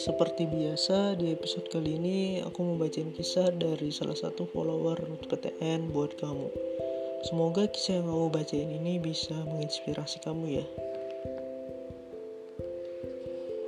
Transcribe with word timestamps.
Seperti 0.00 0.48
biasa 0.48 1.20
di 1.20 1.28
episode 1.28 1.68
kali 1.68 2.00
ini 2.00 2.40
aku 2.40 2.64
mau 2.64 2.80
bacain 2.80 3.12
kisah 3.12 3.52
dari 3.52 3.92
salah 3.92 4.16
satu 4.16 4.48
follower 4.48 4.96
PTN 5.28 5.92
buat 5.92 6.16
kamu. 6.16 6.48
Semoga 7.28 7.68
kisah 7.68 8.00
yang 8.00 8.08
kamu 8.08 8.32
bacain 8.32 8.72
ini 8.72 8.96
bisa 8.96 9.36
menginspirasi 9.44 10.24
kamu 10.24 10.56
ya. 10.56 10.66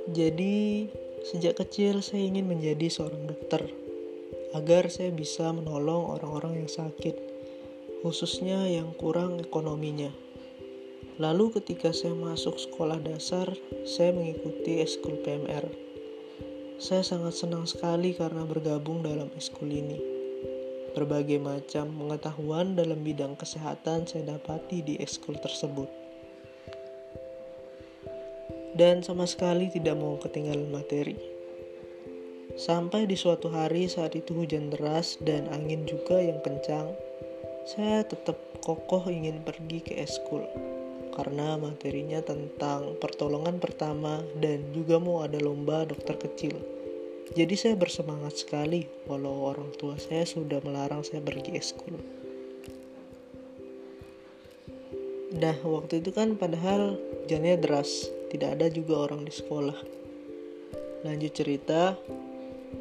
Jadi, 0.09 0.89
sejak 1.21 1.61
kecil 1.61 2.01
saya 2.01 2.25
ingin 2.25 2.49
menjadi 2.49 2.89
seorang 2.89 3.29
dokter 3.29 3.69
agar 4.57 4.89
saya 4.89 5.13
bisa 5.13 5.53
menolong 5.53 6.17
orang-orang 6.17 6.65
yang 6.65 6.71
sakit, 6.73 7.13
khususnya 8.01 8.73
yang 8.73 8.89
kurang 8.97 9.37
ekonominya. 9.37 10.09
Lalu 11.21 11.61
ketika 11.61 11.93
saya 11.93 12.17
masuk 12.17 12.57
sekolah 12.57 12.97
dasar, 13.05 13.53
saya 13.85 14.09
mengikuti 14.17 14.81
eskul 14.81 15.21
PMR 15.21 15.82
saya 16.83 16.99
sangat 16.99 17.31
senang 17.39 17.63
sekali 17.63 18.11
karena 18.11 18.43
bergabung 18.43 19.07
dalam 19.07 19.31
eskul 19.39 19.71
ini. 19.71 20.03
Berbagai 20.91 21.39
macam 21.39 21.87
pengetahuan 21.95 22.75
dalam 22.75 22.99
bidang 23.07 23.39
kesehatan 23.39 24.03
saya 24.03 24.35
dapati 24.35 24.83
di 24.83 24.99
eskul 24.99 25.39
tersebut. 25.39 25.87
Dan 28.75 28.99
sama 28.99 29.23
sekali 29.23 29.71
tidak 29.71 29.95
mau 29.95 30.19
ketinggalan 30.19 30.67
materi. 30.75 31.15
Sampai 32.59 33.07
di 33.07 33.15
suatu 33.15 33.47
hari 33.47 33.87
saat 33.87 34.19
itu 34.19 34.35
hujan 34.43 34.67
deras 34.67 35.15
dan 35.23 35.47
angin 35.55 35.87
juga 35.87 36.19
yang 36.19 36.43
kencang, 36.43 36.91
saya 37.63 38.03
tetap 38.03 38.35
kokoh 38.59 39.07
ingin 39.07 39.39
pergi 39.39 39.79
ke 39.87 40.03
eskul 40.03 40.43
karena 41.15 41.55
materinya 41.55 42.19
tentang 42.25 42.97
pertolongan 42.97 43.61
pertama 43.61 44.19
dan 44.41 44.73
juga 44.75 44.97
mau 44.99 45.23
ada 45.23 45.39
lomba 45.39 45.87
dokter 45.87 46.19
kecil. 46.19 46.72
Jadi 47.33 47.57
saya 47.57 47.73
bersemangat 47.73 48.45
sekali 48.45 48.85
walau 49.09 49.49
orang 49.49 49.73
tua 49.73 49.97
saya 49.97 50.21
sudah 50.21 50.61
melarang 50.61 51.01
saya 51.01 51.17
pergi 51.17 51.57
eskul. 51.57 51.97
Dah 55.33 55.57
waktu 55.65 56.05
itu 56.05 56.13
kan 56.13 56.37
padahal 56.37 56.93
hujannya 57.25 57.57
deras, 57.57 58.05
tidak 58.29 58.61
ada 58.61 58.69
juga 58.69 59.09
orang 59.09 59.25
di 59.25 59.33
sekolah. 59.33 59.73
Lanjut 61.01 61.33
cerita, 61.33 61.97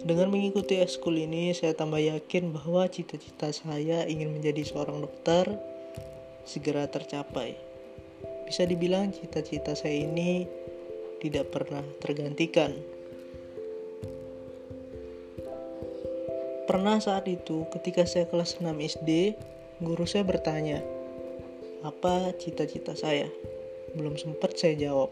dengan 0.05 0.29
mengikuti 0.29 0.77
eskul 0.85 1.17
ini 1.17 1.57
saya 1.57 1.73
tambah 1.73 2.01
yakin 2.01 2.53
bahwa 2.53 2.85
cita-cita 2.93 3.57
saya 3.57 4.05
ingin 4.05 4.37
menjadi 4.37 4.69
seorang 4.69 5.01
dokter 5.01 5.49
segera 6.45 6.85
tercapai. 6.93 7.57
Bisa 8.45 8.69
dibilang 8.69 9.17
cita-cita 9.17 9.73
saya 9.73 10.05
ini 10.05 10.45
tidak 11.25 11.49
pernah 11.57 11.81
tergantikan. 12.05 12.77
Pernah 16.63 17.03
saat 17.03 17.27
itu 17.27 17.67
ketika 17.75 18.07
saya 18.07 18.31
kelas 18.31 18.63
6 18.63 18.79
SD, 18.79 19.35
guru 19.83 20.07
saya 20.07 20.23
bertanya, 20.23 20.79
"Apa 21.83 22.31
cita-cita 22.39 22.95
saya?" 22.95 23.27
Belum 23.99 24.15
sempat 24.15 24.55
saya 24.55 24.79
jawab. 24.79 25.11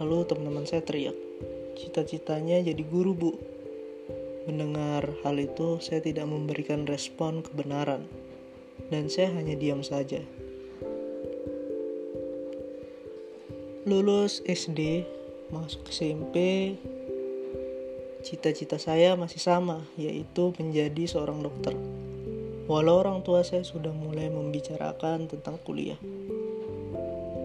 Lalu 0.00 0.24
teman-teman 0.24 0.64
saya 0.64 0.80
teriak, 0.80 1.16
"Cita-citanya 1.76 2.64
jadi 2.64 2.82
guru, 2.88 3.12
Bu." 3.12 3.32
Mendengar 4.48 5.04
hal 5.26 5.36
itu, 5.36 5.76
saya 5.84 6.00
tidak 6.00 6.24
memberikan 6.24 6.88
respon 6.88 7.44
kebenaran, 7.44 8.08
dan 8.88 9.12
saya 9.12 9.30
hanya 9.36 9.54
diam 9.54 9.84
saja. 9.84 10.24
lulus 13.86 14.42
SD, 14.50 15.06
masuk 15.54 15.86
SMP, 15.94 16.74
cita-cita 18.26 18.74
saya 18.74 19.14
masih 19.14 19.38
sama, 19.38 19.86
yaitu 19.94 20.50
menjadi 20.58 21.06
seorang 21.06 21.46
dokter. 21.46 21.78
Walau 22.66 22.98
orang 22.98 23.22
tua 23.22 23.46
saya 23.46 23.62
sudah 23.62 23.94
mulai 23.94 24.26
membicarakan 24.26 25.30
tentang 25.30 25.62
kuliah. 25.62 25.94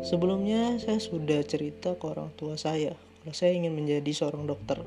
Sebelumnya 0.02 0.82
saya 0.82 0.98
sudah 0.98 1.46
cerita 1.46 1.94
ke 1.94 2.06
orang 2.10 2.34
tua 2.34 2.58
saya 2.58 2.98
kalau 3.22 3.38
saya 3.38 3.54
ingin 3.54 3.78
menjadi 3.78 4.10
seorang 4.10 4.50
dokter. 4.50 4.82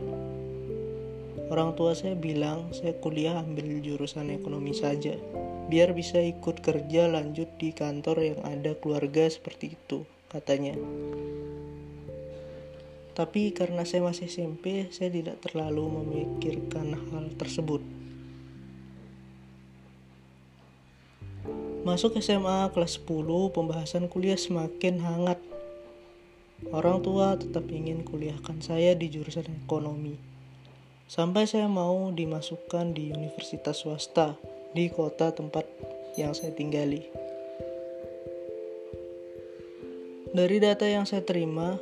Orang 1.46 1.78
tua 1.78 1.94
saya 1.94 2.18
bilang 2.18 2.74
saya 2.74 2.98
kuliah 2.98 3.38
ambil 3.38 3.78
jurusan 3.78 4.34
ekonomi 4.34 4.74
saja, 4.74 5.14
biar 5.70 5.94
bisa 5.94 6.18
ikut 6.18 6.58
kerja 6.58 7.06
lanjut 7.06 7.46
di 7.62 7.70
kantor 7.70 8.34
yang 8.34 8.40
ada 8.42 8.74
keluarga 8.74 9.30
seperti 9.30 9.78
itu, 9.78 10.02
katanya. 10.26 10.74
Tapi 13.14 13.54
karena 13.54 13.86
saya 13.86 14.02
masih 14.02 14.26
SMP, 14.26 14.90
saya 14.90 15.06
tidak 15.06 15.38
terlalu 15.46 16.02
memikirkan 16.02 16.98
hal 17.14 17.30
tersebut. 17.38 17.78
Masuk 21.86 22.18
SMA 22.18 22.74
kelas 22.74 22.98
10, 23.06 23.54
pembahasan 23.54 24.10
kuliah 24.10 24.34
semakin 24.34 24.98
hangat. 24.98 25.38
Orang 26.74 27.06
tua 27.06 27.38
tetap 27.38 27.70
ingin 27.70 28.02
kuliahkan 28.02 28.58
saya 28.58 28.98
di 28.98 29.06
jurusan 29.06 29.46
ekonomi. 29.62 30.18
Sampai 31.06 31.46
saya 31.46 31.70
mau 31.70 32.10
dimasukkan 32.10 32.96
di 32.96 33.14
universitas 33.14 33.84
swasta 33.84 34.34
di 34.74 34.90
kota 34.90 35.30
tempat 35.30 35.68
yang 36.18 36.34
saya 36.34 36.50
tinggali. 36.50 37.04
Dari 40.34 40.56
data 40.58 40.88
yang 40.88 41.06
saya 41.06 41.22
terima, 41.22 41.78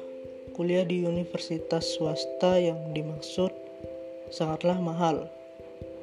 kuliah 0.53 0.85
di 0.85 1.05
universitas 1.09 1.97
swasta 1.97 2.61
yang 2.61 2.93
dimaksud 2.93 3.53
sangatlah 4.29 4.77
mahal. 4.77 5.29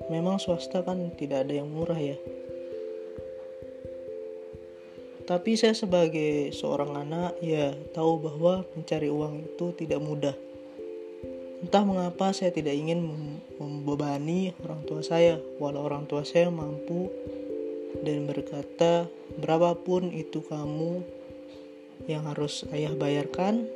Memang 0.10 0.42
swasta 0.42 0.82
kan 0.82 1.14
tidak 1.14 1.46
ada 1.46 1.62
yang 1.62 1.70
murah 1.70 1.98
ya. 1.98 2.18
Tapi 5.30 5.54
saya 5.54 5.78
sebagai 5.78 6.50
seorang 6.50 7.06
anak 7.06 7.38
ya 7.46 7.70
tahu 7.94 8.18
bahwa 8.18 8.66
mencari 8.74 9.14
uang 9.14 9.46
itu 9.46 9.66
tidak 9.78 10.02
mudah. 10.02 10.34
Entah 11.62 11.86
mengapa 11.86 12.34
saya 12.34 12.50
tidak 12.50 12.74
ingin 12.74 13.06
membebani 13.62 14.58
orang 14.66 14.82
tua 14.90 15.06
saya, 15.06 15.38
walau 15.62 15.86
orang 15.86 16.10
tua 16.10 16.26
saya 16.26 16.50
mampu 16.50 17.14
dan 18.02 18.26
berkata, 18.26 19.06
berapapun 19.38 20.10
itu 20.10 20.42
kamu 20.42 21.04
yang 22.08 22.26
harus 22.26 22.64
ayah 22.72 22.96
bayarkan, 22.96 23.68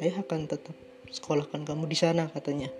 ayah 0.00 0.24
akan 0.24 0.48
tetap 0.48 0.74
sekolahkan 1.12 1.62
kamu 1.68 1.86
di 1.86 1.96
sana 1.96 2.26
katanya. 2.32 2.72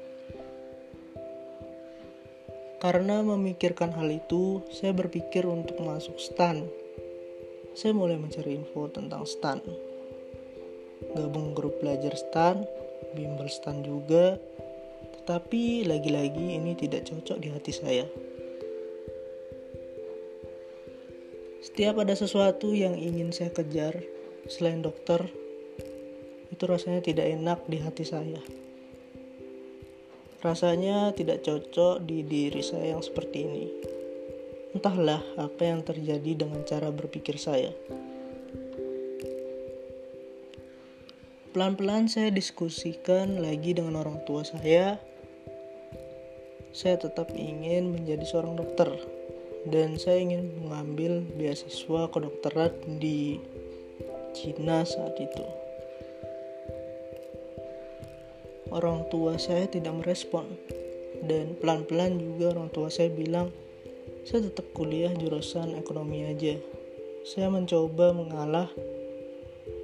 Karena 2.80 3.20
memikirkan 3.20 3.92
hal 3.92 4.08
itu, 4.08 4.64
saya 4.72 4.96
berpikir 4.96 5.44
untuk 5.44 5.76
masuk 5.84 6.16
STAN. 6.16 6.64
Saya 7.76 7.92
mulai 7.92 8.16
mencari 8.16 8.56
info 8.56 8.88
tentang 8.88 9.28
STAN. 9.28 9.60
Gabung 11.12 11.52
grup 11.52 11.76
belajar 11.84 12.16
STAN, 12.16 12.64
bimbel 13.12 13.52
STAN 13.52 13.84
juga, 13.84 14.40
tetapi 15.20 15.84
lagi-lagi 15.84 16.56
ini 16.56 16.72
tidak 16.72 17.04
cocok 17.04 17.36
di 17.36 17.48
hati 17.52 17.72
saya. 17.76 18.08
Setiap 21.60 22.00
ada 22.00 22.16
sesuatu 22.16 22.72
yang 22.72 22.96
ingin 22.96 23.28
saya 23.28 23.52
kejar, 23.52 24.00
selain 24.48 24.80
dokter, 24.80 25.28
itu 26.50 26.62
rasanya 26.66 27.00
tidak 27.00 27.30
enak 27.30 27.62
di 27.70 27.78
hati 27.78 28.04
saya. 28.04 28.42
Rasanya 30.40 31.14
tidak 31.14 31.46
cocok 31.46 32.02
di 32.02 32.26
diri 32.26 32.64
saya 32.64 32.96
yang 32.96 33.02
seperti 33.04 33.38
ini. 33.44 33.66
Entahlah 34.72 35.20
apa 35.38 35.62
yang 35.62 35.82
terjadi 35.82 36.46
dengan 36.46 36.62
cara 36.66 36.88
berpikir 36.90 37.38
saya. 37.38 37.70
Pelan-pelan 41.50 42.06
saya 42.06 42.30
diskusikan 42.30 43.42
lagi 43.42 43.74
dengan 43.74 43.98
orang 43.98 44.22
tua 44.22 44.46
saya. 44.46 45.02
Saya 46.70 46.96
tetap 47.02 47.34
ingin 47.34 47.90
menjadi 47.90 48.22
seorang 48.22 48.54
dokter 48.54 48.86
dan 49.66 50.00
saya 50.00 50.22
ingin 50.22 50.56
mengambil 50.62 51.20
beasiswa 51.36 52.08
kedokteran 52.08 52.72
di 53.02 53.42
Cina 54.32 54.86
saat 54.86 55.18
itu. 55.18 55.59
Orang 58.70 59.06
tua 59.10 59.36
saya 59.36 59.66
tidak 59.66 60.02
merespon. 60.02 60.46
Dan 61.20 61.58
pelan-pelan 61.60 62.16
juga 62.16 62.56
orang 62.56 62.72
tua 62.72 62.88
saya 62.88 63.12
bilang 63.12 63.52
saya 64.24 64.48
tetap 64.48 64.72
kuliah 64.72 65.12
jurusan 65.12 65.76
ekonomi 65.76 66.24
aja. 66.24 66.56
Saya 67.28 67.52
mencoba 67.52 68.16
mengalah 68.16 68.72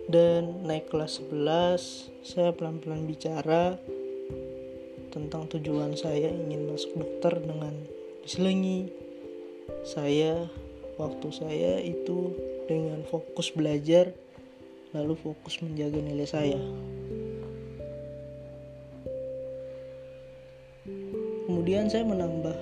dan 0.08 0.64
naik 0.64 0.88
kelas 0.88 1.20
11 1.20 2.24
saya 2.24 2.50
pelan-pelan 2.56 3.04
bicara 3.04 3.76
tentang 5.12 5.50
tujuan 5.50 5.98
saya 5.98 6.32
ingin 6.32 6.72
masuk 6.72 6.96
dokter 6.96 7.42
dengan 7.44 7.74
diselingi. 8.24 8.88
Saya 9.84 10.48
waktu 10.96 11.28
saya 11.34 11.72
itu 11.84 12.32
dengan 12.64 13.04
fokus 13.04 13.52
belajar 13.52 14.14
lalu 14.96 15.14
fokus 15.18 15.60
menjaga 15.60 16.00
nilai 16.00 16.24
saya 16.24 16.58
kemudian 21.66 21.90
saya 21.90 22.06
menambah 22.06 22.54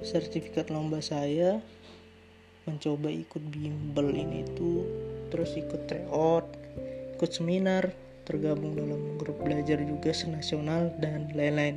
sertifikat 0.00 0.72
lomba 0.72 1.04
saya 1.04 1.60
mencoba 2.64 3.12
ikut 3.12 3.52
bimbel 3.52 4.16
ini 4.16 4.48
tuh 4.56 4.80
terus 5.28 5.52
ikut 5.60 5.84
tryout 5.84 6.48
ikut 7.12 7.30
seminar 7.36 7.92
tergabung 8.24 8.72
dalam 8.72 9.20
grup 9.20 9.36
belajar 9.44 9.76
juga 9.84 10.08
senasional 10.08 10.88
dan 11.04 11.28
lain-lain. 11.36 11.76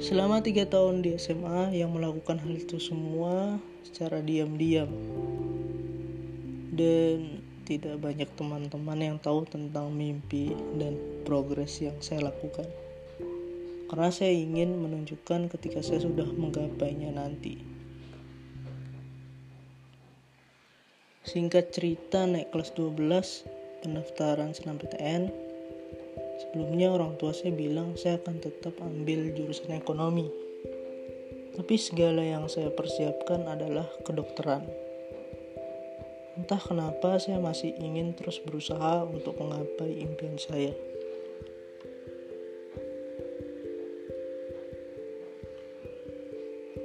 Selama 0.00 0.40
tiga 0.40 0.64
tahun 0.64 1.04
di 1.04 1.20
SMA 1.20 1.76
yang 1.76 1.92
melakukan 1.92 2.40
hal 2.40 2.56
itu 2.56 2.80
semua 2.80 3.60
secara 3.84 4.24
diam-diam. 4.24 4.88
Dan 6.72 7.44
tidak 7.68 8.00
banyak 8.00 8.32
teman-teman 8.32 8.96
yang 8.96 9.20
tahu 9.20 9.44
tentang 9.44 9.92
mimpi 9.92 10.56
dan 10.80 10.96
progres 11.28 11.84
yang 11.84 12.00
saya 12.00 12.32
lakukan 12.32 12.64
karena 13.92 14.08
saya 14.08 14.32
ingin 14.32 14.80
menunjukkan 14.80 15.52
ketika 15.52 15.84
saya 15.84 16.00
sudah 16.00 16.24
menggapainya 16.32 17.12
nanti. 17.12 17.60
Singkat 21.28 21.76
cerita 21.76 22.24
naik 22.24 22.48
kelas 22.56 22.72
12 22.72 23.84
pendaftaran 23.84 24.56
senam 24.56 24.80
PTN 24.80 25.28
Sebelumnya 26.40 26.88
orang 26.88 27.20
tua 27.20 27.36
saya 27.36 27.52
bilang 27.52 28.00
saya 28.00 28.16
akan 28.16 28.40
tetap 28.40 28.80
ambil 28.80 29.28
jurusan 29.36 29.76
ekonomi. 29.76 30.32
Tapi 31.52 31.76
segala 31.76 32.24
yang 32.24 32.48
saya 32.48 32.72
persiapkan 32.72 33.44
adalah 33.44 33.84
kedokteran. 34.08 34.64
Entah 36.40 36.58
kenapa 36.58 37.20
saya 37.20 37.36
masih 37.36 37.76
ingin 37.76 38.16
terus 38.16 38.40
berusaha 38.40 39.04
untuk 39.04 39.36
menggapai 39.36 40.00
impian 40.00 40.40
saya 40.40 40.72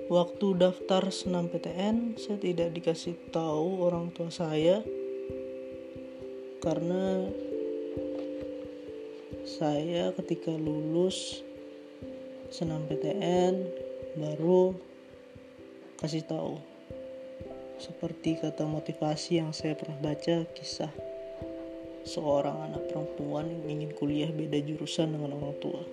Waktu 0.07 0.55
daftar 0.55 1.11
senam 1.11 1.51
PTN, 1.51 2.15
saya 2.15 2.39
tidak 2.39 2.71
dikasih 2.71 3.19
tahu 3.27 3.83
orang 3.83 4.07
tua 4.15 4.31
saya 4.31 4.79
karena 6.63 7.27
saya 9.43 10.15
ketika 10.15 10.55
lulus 10.55 11.43
senam 12.47 12.87
PTN 12.87 13.67
baru 14.15 14.79
kasih 15.99 16.23
tahu 16.23 16.55
seperti 17.75 18.39
kata 18.39 18.63
motivasi 18.63 19.43
yang 19.43 19.51
saya 19.51 19.75
pernah 19.75 19.99
baca 19.99 20.47
kisah 20.55 20.89
seorang 22.07 22.71
anak 22.71 22.87
perempuan 22.89 23.51
yang 23.51 23.83
ingin 23.83 23.91
kuliah 23.91 24.31
beda 24.31 24.63
jurusan 24.63 25.11
dengan 25.11 25.35
orang 25.35 25.55
tua. 25.59 25.83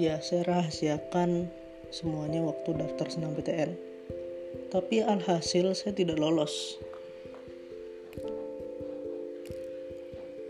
Ya 0.00 0.18
saya 0.18 0.42
rahasiakan 0.46 1.46
semuanya 1.94 2.42
waktu 2.42 2.74
daftar 2.74 3.06
senam 3.06 3.38
PTN 3.38 3.94
tapi 4.74 5.06
alhasil 5.06 5.70
saya 5.74 5.94
tidak 5.94 6.18
lolos. 6.18 6.82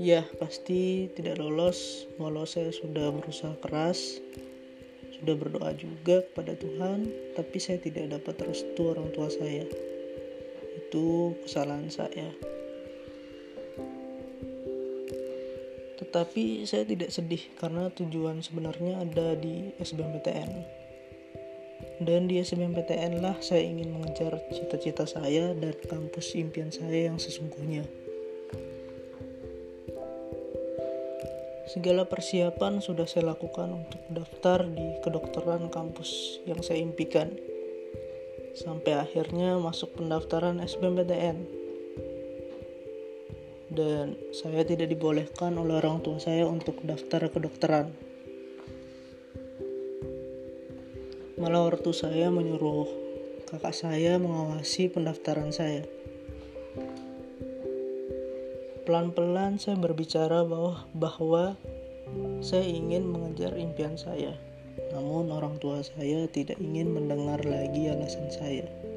Ya 0.00 0.24
pasti 0.40 1.12
tidak 1.12 1.36
lolos. 1.36 2.08
Walau 2.16 2.48
saya 2.48 2.72
sudah 2.72 3.12
berusaha 3.12 3.52
keras 3.60 4.20
sudah 5.20 5.36
berdoa 5.38 5.72
juga 5.78 6.20
kepada 6.26 6.52
Tuhan 6.58 7.08
tapi 7.38 7.56
saya 7.56 7.80
tidak 7.80 8.16
dapat 8.16 8.48
restu 8.48 8.96
orang 8.96 9.12
tua 9.12 9.28
saya. 9.28 9.68
Itu 10.80 11.36
kesalahan 11.44 11.92
saya 11.92 12.32
Tetapi 16.14 16.62
saya 16.62 16.86
tidak 16.86 17.10
sedih 17.10 17.42
karena 17.58 17.90
tujuan 17.90 18.38
sebenarnya 18.38 19.02
ada 19.02 19.34
di 19.34 19.74
SBMPTN. 19.82 20.62
Dan 22.06 22.30
di 22.30 22.38
SBMPTN 22.38 23.18
lah 23.18 23.34
saya 23.42 23.66
ingin 23.66 23.90
mengejar 23.90 24.38
cita-cita 24.54 25.10
saya 25.10 25.50
dan 25.58 25.74
kampus 25.90 26.38
impian 26.38 26.70
saya 26.70 27.10
yang 27.10 27.18
sesungguhnya. 27.18 27.82
Segala 31.66 32.06
persiapan 32.06 32.78
sudah 32.78 33.10
saya 33.10 33.34
lakukan 33.34 33.74
untuk 33.74 33.98
daftar 34.06 34.70
di 34.70 35.02
kedokteran 35.02 35.66
kampus 35.66 36.38
yang 36.46 36.62
saya 36.62 36.78
impikan. 36.78 37.34
Sampai 38.54 39.02
akhirnya 39.02 39.58
masuk 39.58 39.98
pendaftaran 39.98 40.62
SBMPTN 40.62 41.63
dan 43.74 44.14
saya 44.30 44.62
tidak 44.62 44.88
dibolehkan 44.88 45.58
oleh 45.58 45.82
orang 45.82 46.00
tua 46.00 46.22
saya 46.22 46.46
untuk 46.46 46.80
daftar 46.86 47.26
kedokteran. 47.26 47.90
Malah 51.34 51.74
ortu 51.74 51.90
saya 51.90 52.30
menyuruh 52.30 52.86
kakak 53.50 53.74
saya 53.74 54.16
mengawasi 54.22 54.86
pendaftaran 54.88 55.50
saya. 55.50 55.82
Pelan-pelan 58.86 59.58
saya 59.58 59.74
berbicara 59.74 60.46
bahwa 60.46 60.86
bahwa 60.94 61.44
saya 62.38 62.64
ingin 62.64 63.10
mengejar 63.10 63.58
impian 63.58 63.98
saya. 63.98 64.38
Namun 64.94 65.34
orang 65.34 65.58
tua 65.58 65.82
saya 65.82 66.30
tidak 66.30 66.62
ingin 66.62 66.94
mendengar 66.94 67.42
lagi 67.42 67.90
alasan 67.90 68.30
saya. 68.30 68.93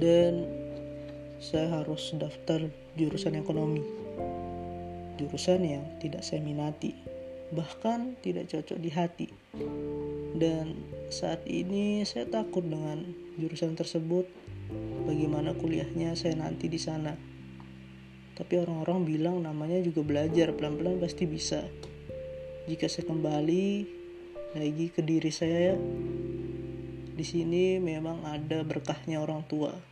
Dan 0.00 0.48
saya 1.40 1.80
harus 1.80 2.16
daftar 2.16 2.72
jurusan 2.96 3.36
ekonomi. 3.36 3.84
Jurusan 5.20 5.60
yang 5.60 5.84
tidak 6.00 6.24
saya 6.24 6.40
minati. 6.40 6.96
Bahkan 7.52 8.24
tidak 8.24 8.48
cocok 8.48 8.78
di 8.80 8.90
hati. 8.92 9.28
Dan 10.32 10.80
saat 11.12 11.44
ini 11.44 12.00
saya 12.08 12.24
takut 12.24 12.64
dengan 12.64 13.04
jurusan 13.36 13.76
tersebut. 13.76 14.24
Bagaimana 15.04 15.52
kuliahnya 15.52 16.16
saya 16.16 16.40
nanti 16.40 16.72
di 16.72 16.80
sana. 16.80 17.12
Tapi 18.40 18.56
orang-orang 18.56 19.04
bilang 19.04 19.36
namanya 19.44 19.76
juga 19.84 20.00
belajar 20.00 20.56
pelan-pelan 20.56 20.96
pasti 20.96 21.28
bisa. 21.28 21.60
Jika 22.64 22.88
saya 22.88 23.04
kembali 23.04 23.68
lagi 24.56 24.86
ke 24.88 25.04
diri 25.04 25.28
saya 25.28 25.76
di 27.20 27.24
sini 27.28 27.76
memang 27.76 28.24
ada 28.24 28.64
berkahnya 28.64 29.20
orang 29.20 29.44
tua 29.44 29.90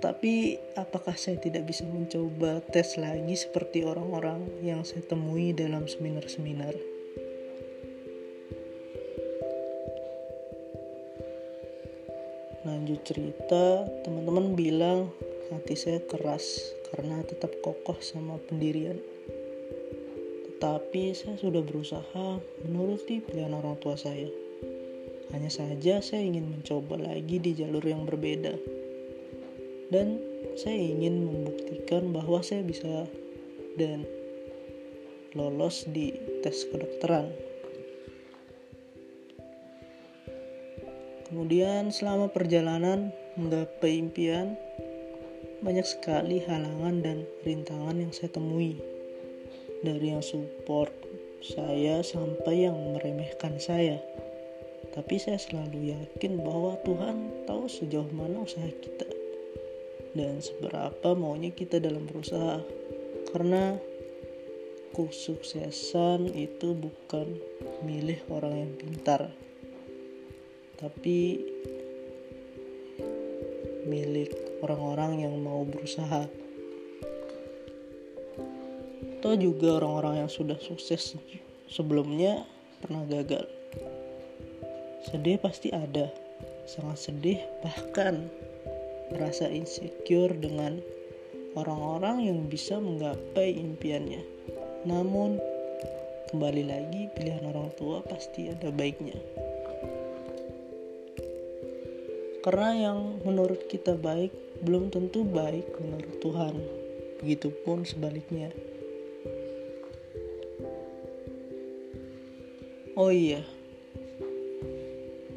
Tapi 0.00 0.56
apakah 0.80 1.12
saya 1.12 1.36
tidak 1.36 1.68
bisa 1.68 1.84
mencoba 1.84 2.64
tes 2.72 2.96
lagi 2.96 3.36
seperti 3.36 3.84
orang-orang 3.84 4.48
yang 4.64 4.80
saya 4.80 5.04
temui 5.04 5.52
dalam 5.52 5.84
seminar-seminar? 5.84 6.72
Lanjut 12.64 13.00
cerita, 13.04 13.84
teman-teman 14.00 14.56
bilang 14.56 15.12
hati 15.52 15.76
saya 15.76 16.00
keras 16.08 16.72
karena 16.88 17.20
tetap 17.20 17.52
kokoh 17.60 18.00
sama 18.00 18.40
pendirian. 18.48 18.96
Tetapi 20.48 21.12
saya 21.12 21.36
sudah 21.36 21.60
berusaha 21.60 22.40
menuruti 22.64 23.20
pilihan 23.20 23.52
orang 23.52 23.76
tua 23.76 24.00
saya. 24.00 24.32
Hanya 25.36 25.52
saja 25.52 26.00
saya 26.00 26.24
ingin 26.24 26.48
mencoba 26.48 26.96
lagi 26.96 27.36
di 27.36 27.52
jalur 27.52 27.84
yang 27.84 28.08
berbeda 28.08 28.69
dan 29.90 30.22
saya 30.54 30.78
ingin 30.78 31.26
membuktikan 31.26 32.14
bahwa 32.14 32.40
saya 32.40 32.62
bisa 32.62 33.10
dan 33.74 34.06
lolos 35.34 35.86
di 35.90 36.14
tes 36.42 36.66
kedokteran. 36.70 37.30
Kemudian 41.30 41.94
selama 41.94 42.26
perjalanan 42.26 43.14
menggapai 43.38 44.02
impian, 44.02 44.58
banyak 45.62 45.86
sekali 45.86 46.42
halangan 46.42 47.02
dan 47.02 47.18
rintangan 47.46 48.02
yang 48.02 48.10
saya 48.10 48.34
temui. 48.34 48.78
Dari 49.86 50.10
yang 50.10 50.22
support 50.22 50.90
saya 51.40 52.02
sampai 52.02 52.66
yang 52.66 52.76
meremehkan 52.94 53.62
saya. 53.62 54.02
Tapi 54.90 55.22
saya 55.22 55.38
selalu 55.38 55.94
yakin 55.94 56.42
bahwa 56.42 56.74
Tuhan 56.82 57.46
tahu 57.46 57.70
sejauh 57.70 58.10
mana 58.10 58.42
usaha 58.42 58.66
kita 58.66 59.19
dan 60.14 60.42
seberapa 60.42 61.14
maunya 61.14 61.54
kita 61.54 61.78
dalam 61.78 62.06
berusaha. 62.06 62.62
Karena 63.30 63.78
kesuksesan 64.90 66.34
itu 66.34 66.74
bukan 66.74 67.38
milih 67.86 68.18
orang 68.26 68.54
yang 68.66 68.72
pintar. 68.74 69.30
Tapi 70.80 71.18
milik 73.86 74.34
orang-orang 74.64 75.26
yang 75.26 75.34
mau 75.38 75.62
berusaha. 75.62 76.26
Atau 79.20 79.36
juga 79.36 79.76
orang-orang 79.78 80.24
yang 80.24 80.30
sudah 80.32 80.56
sukses 80.56 81.14
sebelumnya 81.68 82.48
pernah 82.80 83.04
gagal. 83.04 83.44
Sedih 85.06 85.36
pasti 85.36 85.68
ada. 85.70 86.08
Sangat 86.64 86.98
sedih 87.10 87.40
bahkan 87.60 88.30
merasa 89.10 89.50
insecure 89.50 90.34
dengan 90.34 90.78
orang-orang 91.58 92.30
yang 92.30 92.38
bisa 92.46 92.78
menggapai 92.78 93.58
impiannya. 93.58 94.22
Namun 94.86 95.42
kembali 96.30 96.62
lagi 96.64 97.02
pilihan 97.14 97.44
orang 97.50 97.74
tua 97.74 98.00
pasti 98.06 98.48
ada 98.48 98.70
baiknya. 98.70 99.18
Karena 102.40 102.72
yang 102.72 103.20
menurut 103.26 103.68
kita 103.68 104.00
baik 104.00 104.32
belum 104.64 104.88
tentu 104.88 105.26
baik 105.26 105.76
menurut 105.76 106.16
Tuhan. 106.24 106.54
Begitupun 107.20 107.84
sebaliknya. 107.84 108.48
Oh 112.96 113.08
iya, 113.08 113.44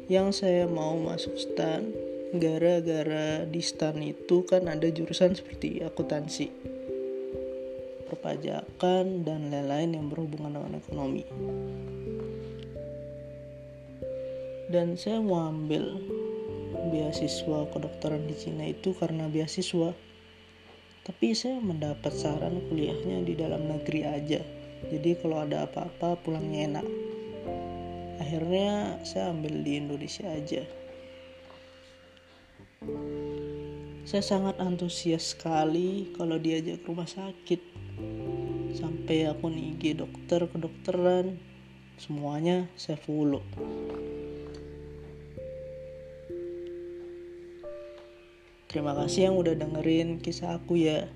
yang 0.04 0.36
saya 0.36 0.68
mau 0.68 1.00
masuk 1.00 1.32
stan 1.40 1.88
gara-gara 2.34 3.46
di 3.46 3.62
stan 3.62 4.02
itu 4.02 4.42
kan 4.42 4.66
ada 4.66 4.90
jurusan 4.90 5.38
seperti 5.38 5.78
akuntansi, 5.86 6.50
perpajakan, 8.10 9.22
dan 9.22 9.54
lain-lain 9.54 9.90
yang 9.94 10.06
berhubungan 10.10 10.58
dengan 10.58 10.82
ekonomi. 10.82 11.22
Dan 14.66 14.98
saya 14.98 15.22
mau 15.22 15.46
ambil 15.46 16.02
beasiswa 16.90 17.70
kedokteran 17.70 18.26
di 18.26 18.34
Cina 18.34 18.66
itu 18.66 18.90
karena 18.98 19.30
beasiswa. 19.30 19.94
Tapi 21.04 21.36
saya 21.36 21.60
mendapat 21.62 22.10
saran 22.16 22.64
kuliahnya 22.66 23.22
di 23.22 23.38
dalam 23.38 23.68
negeri 23.70 24.02
aja. 24.08 24.40
Jadi 24.90 25.10
kalau 25.22 25.44
ada 25.44 25.68
apa-apa 25.68 26.18
pulangnya 26.20 26.60
enak 26.68 26.86
akhirnya 28.24 28.98
saya 29.04 29.30
ambil 29.30 29.62
di 29.62 29.78
Indonesia 29.78 30.26
aja 30.26 30.64
saya 34.04 34.20
sangat 34.20 34.60
antusias 34.60 35.32
sekali 35.32 36.12
kalau 36.12 36.36
diajak 36.36 36.84
ke 36.84 36.86
rumah 36.86 37.08
sakit. 37.08 37.58
Sampai 38.76 39.24
aku 39.24 39.48
IG 39.48 39.96
dokter 39.96 40.44
kedokteran 40.44 41.40
semuanya 41.96 42.68
saya 42.76 43.00
follow. 43.00 43.40
Terima 48.68 48.92
kasih 48.92 49.32
yang 49.32 49.40
udah 49.40 49.56
dengerin 49.56 50.20
kisah 50.20 50.60
aku 50.60 50.76
ya. 50.76 51.08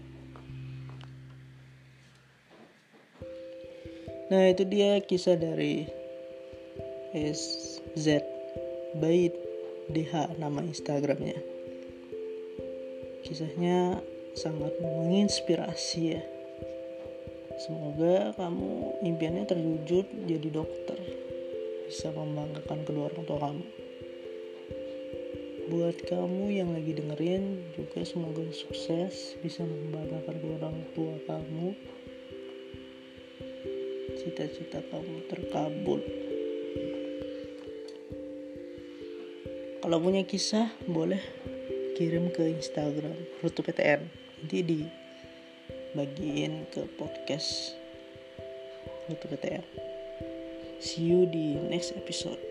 Nah, 4.33 4.45
itu 4.49 4.65
dia 4.65 4.99
kisah 5.05 5.37
dari 5.37 5.87
SZ 7.13 8.27
Bait 8.97 9.37
DH 9.93 10.41
nama 10.41 10.65
Instagramnya 10.65 11.58
kisahnya 13.29 14.01
sangat 14.33 14.73
menginspirasi 14.81 16.17
ya. 16.17 16.25
Semoga 17.61 18.33
kamu 18.41 19.05
impiannya 19.05 19.45
terwujud 19.45 20.09
jadi 20.25 20.49
dokter. 20.49 20.97
Bisa 21.85 22.09
membanggakan 22.09 22.89
kedua 22.89 23.13
orang 23.13 23.25
tua 23.29 23.39
kamu. 23.45 23.65
Buat 25.69 26.09
kamu 26.09 26.45
yang 26.57 26.73
lagi 26.73 26.97
dengerin 26.97 27.69
juga 27.77 28.01
semoga 28.09 28.49
sukses 28.49 29.37
bisa 29.45 29.61
membanggakan 29.61 30.33
kedua 30.41 30.55
orang 30.65 30.79
tua 30.97 31.15
kamu. 31.29 31.77
Cita-cita 34.17 34.81
kamu 34.89 35.29
terkabul. 35.29 36.01
Kalau 39.85 39.99
punya 40.01 40.25
kisah 40.25 40.73
boleh 40.89 41.21
kirim 41.99 42.31
ke 42.31 42.47
Instagram 42.47 43.19
Rutu 43.43 43.67
PTN 43.67 44.07
nanti 44.39 44.63
dibagiin 44.63 46.63
ke 46.71 46.87
podcast 46.95 47.75
Rutu 49.11 49.27
PTN 49.27 49.67
see 50.79 51.11
you 51.11 51.27
di 51.27 51.59
next 51.67 51.99
episode 51.99 52.48